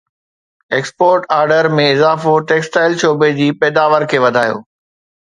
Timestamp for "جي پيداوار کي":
3.41-4.23